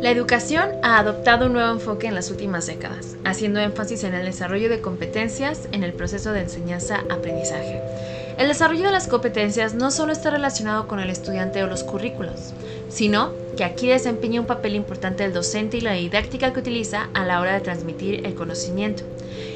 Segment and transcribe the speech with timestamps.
[0.00, 4.26] La educación ha adoptado un nuevo enfoque en las últimas décadas, haciendo énfasis en el
[4.26, 8.23] desarrollo de competencias en el proceso de enseñanza-aprendizaje.
[8.36, 12.52] El desarrollo de las competencias no solo está relacionado con el estudiante o los currículos,
[12.88, 17.24] sino que aquí desempeña un papel importante el docente y la didáctica que utiliza a
[17.24, 19.04] la hora de transmitir el conocimiento.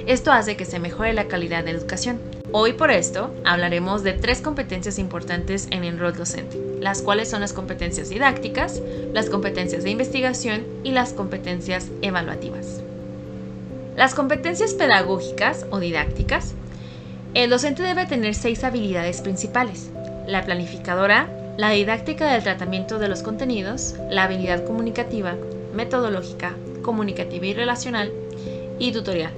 [0.07, 2.21] Esto hace que se mejore la calidad de educación.
[2.53, 7.41] Hoy por esto hablaremos de tres competencias importantes en el rol docente, las cuales son
[7.41, 8.81] las competencias didácticas,
[9.13, 12.81] las competencias de investigación y las competencias evaluativas.
[13.97, 16.55] Las competencias pedagógicas o didácticas.
[17.35, 19.91] El docente debe tener seis habilidades principales.
[20.27, 21.29] La planificadora,
[21.59, 25.35] la didáctica del tratamiento de los contenidos, la habilidad comunicativa,
[25.75, 28.13] metodológica, comunicativa y relacional
[28.79, 29.33] y tutorial.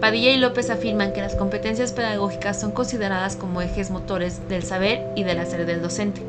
[0.00, 5.02] Padilla y López afirman que las competencias pedagógicas son consideradas como ejes motores del saber
[5.14, 6.22] y del hacer del docente.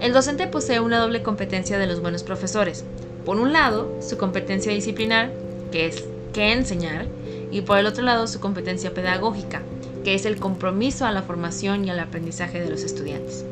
[0.00, 2.84] El docente posee una doble competencia de los buenos profesores.
[3.26, 5.30] Por un lado, su competencia disciplinar,
[5.70, 7.06] que es qué enseñar,
[7.50, 9.62] y por el otro lado, su competencia pedagógica,
[10.04, 13.44] que es el compromiso a la formación y al aprendizaje de los estudiantes.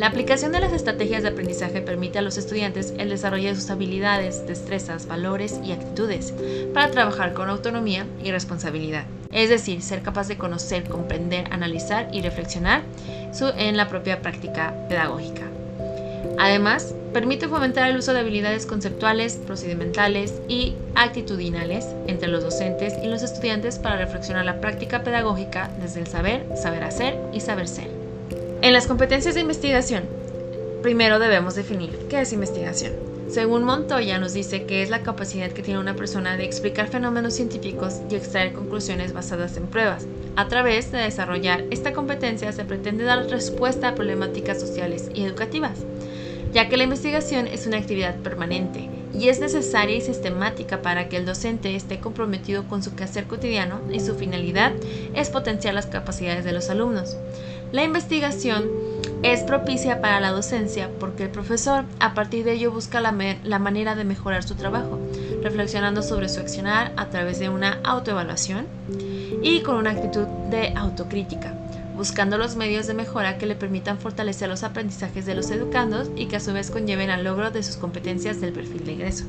[0.00, 3.68] La aplicación de las estrategias de aprendizaje permite a los estudiantes el desarrollo de sus
[3.68, 6.32] habilidades, destrezas, valores y actitudes
[6.72, 9.04] para trabajar con autonomía y responsabilidad.
[9.30, 12.82] Es decir, ser capaz de conocer, comprender, analizar y reflexionar
[13.58, 15.42] en la propia práctica pedagógica.
[16.38, 23.08] Además, permite fomentar el uso de habilidades conceptuales, procedimentales y actitudinales entre los docentes y
[23.08, 27.88] los estudiantes para reflexionar la práctica pedagógica desde el saber, saber hacer y saber ser.
[28.62, 30.04] En las competencias de investigación,
[30.82, 32.92] primero debemos definir qué es investigación.
[33.30, 37.34] Según Montoya nos dice que es la capacidad que tiene una persona de explicar fenómenos
[37.34, 40.04] científicos y extraer conclusiones basadas en pruebas.
[40.34, 45.78] A través de desarrollar esta competencia se pretende dar respuesta a problemáticas sociales y educativas,
[46.52, 51.16] ya que la investigación es una actividad permanente y es necesaria y sistemática para que
[51.16, 54.72] el docente esté comprometido con su quehacer cotidiano y su finalidad
[55.14, 57.16] es potenciar las capacidades de los alumnos.
[57.72, 58.64] La investigación
[59.22, 63.12] es propicia para la docencia porque el profesor a partir de ello busca la,
[63.58, 64.98] manera de mejorar su trabajo,
[65.42, 68.66] reflexionando sobre su accionar a través de una autoevaluación
[69.42, 71.54] y con una actitud de autocrítica,
[72.00, 76.28] buscando los medios de mejora que le permitan fortalecer los aprendizajes de los educandos y
[76.28, 79.26] que a su vez conlleven al logro de sus competencias del perfil de ingreso.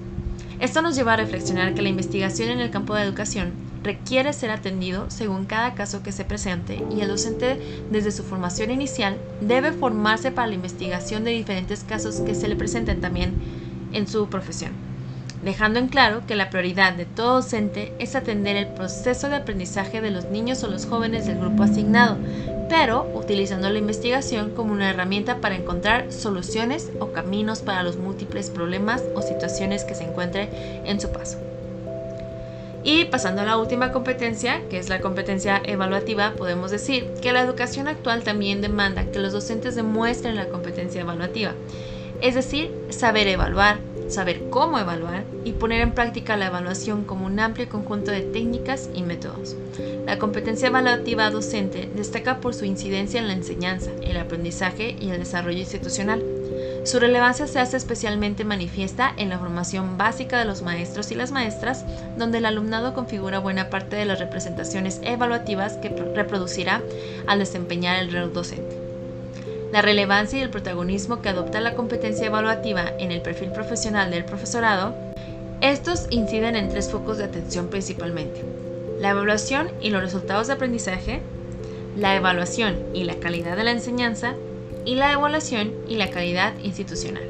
[0.61, 3.51] Esto nos lleva a reflexionar que la investigación en el campo de educación
[3.83, 7.59] requiere ser atendido según cada caso que se presente y el docente
[7.91, 12.55] desde su formación inicial debe formarse para la investigación de diferentes casos que se le
[12.55, 13.33] presenten también
[13.91, 14.71] en su profesión,
[15.43, 20.01] dejando en claro que la prioridad de todo docente es atender el proceso de aprendizaje
[20.01, 22.17] de los niños o los jóvenes del grupo asignado,
[22.69, 28.49] pero utilizando la investigación como una herramienta para encontrar soluciones o caminos para los múltiples
[28.49, 30.49] problemas o situaciones que se encuentren
[30.85, 31.37] en su paso.
[32.83, 37.41] Y pasando a la última competencia, que es la competencia evaluativa, podemos decir que la
[37.41, 41.53] educación actual también demanda que los docentes demuestren la competencia evaluativa,
[42.21, 43.77] es decir, saber evaluar,
[44.11, 48.89] saber cómo evaluar y poner en práctica la evaluación como un amplio conjunto de técnicas
[48.93, 49.55] y métodos.
[50.05, 55.19] La competencia evaluativa docente destaca por su incidencia en la enseñanza, el aprendizaje y el
[55.19, 56.23] desarrollo institucional
[56.83, 61.31] su relevancia se hace especialmente manifiesta en la formación básica de los maestros y las
[61.31, 61.85] maestras,
[62.17, 66.81] donde el alumnado configura buena parte de las representaciones evaluativas que reproducirá
[67.27, 68.80] al desempeñar el rol docente.
[69.71, 74.25] La relevancia y el protagonismo que adopta la competencia evaluativa en el perfil profesional del
[74.25, 74.93] profesorado,
[75.61, 78.43] estos inciden en tres focos de atención principalmente.
[78.99, 81.21] La evaluación y los resultados de aprendizaje,
[81.95, 84.33] la evaluación y la calidad de la enseñanza
[84.83, 87.23] y la evaluación y la calidad institucional.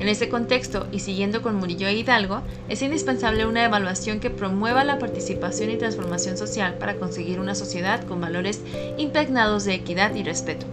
[0.00, 4.84] En este contexto, y siguiendo con Murillo e Hidalgo, es indispensable una evaluación que promueva
[4.84, 8.60] la participación y transformación social para conseguir una sociedad con valores
[8.98, 10.66] impregnados de equidad y respeto.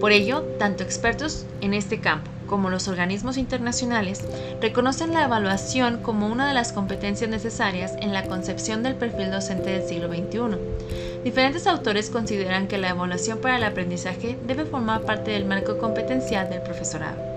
[0.00, 4.24] Por ello, tanto expertos en este campo como los organismos internacionales
[4.60, 9.70] reconocen la evaluación como una de las competencias necesarias en la concepción del perfil docente
[9.70, 10.58] del siglo XXI.
[11.22, 16.50] Diferentes autores consideran que la evaluación para el aprendizaje debe formar parte del marco competencial
[16.50, 17.29] del profesorado.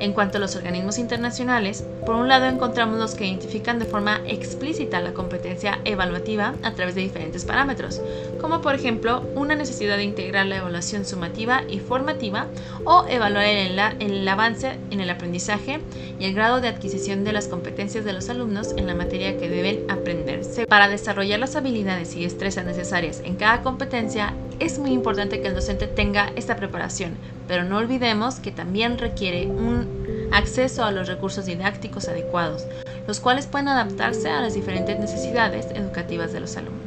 [0.00, 4.20] En cuanto a los organismos internacionales, por un lado encontramos los que identifican de forma
[4.26, 8.00] explícita la competencia evaluativa a través de diferentes parámetros,
[8.40, 12.46] como por ejemplo una necesidad de integrar la evaluación sumativa y formativa
[12.84, 15.80] o evaluar el, avance en el aprendizaje
[16.18, 19.48] y el grado de adquisición de las competencias de los alumnos en la materia que
[19.48, 20.66] deben aprenderse.
[20.66, 25.54] Para desarrollar las habilidades y destrezas necesarias en cada competencia, es muy importante que el
[25.54, 27.16] docente tenga esta preparación,
[27.46, 32.66] pero no olvidemos que también requiere un acceso a los recursos didácticos adecuados,
[33.06, 36.77] los cuales pueden adaptarse a las diferentes necesidades educativas de los alumnos.